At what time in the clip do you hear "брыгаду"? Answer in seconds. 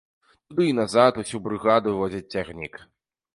1.49-1.93